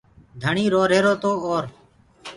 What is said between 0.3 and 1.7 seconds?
ڌڻيٚ روهيرو تو اور